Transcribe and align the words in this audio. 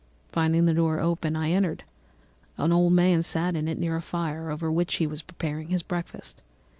Finding 0.31 0.65
the 0.65 0.73
door 0.73 0.99
open, 0.99 1.35
I 1.35 1.51
entered. 1.51 1.83
An 2.57 2.73
old 2.73 2.91
man 2.93 3.21
sat 3.21 3.55
in 3.55 3.67
it, 3.67 3.77
near 3.77 3.95
a 3.95 4.01
fire, 4.01 4.49
over 4.49 4.71
which 4.71 4.95
he 4.95 5.05
was 5.05 5.21
preparing 5.21 5.67
his 5.67 5.83
breakfast. 5.83 6.41